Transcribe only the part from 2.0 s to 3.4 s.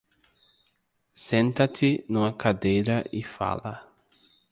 numa cadeira e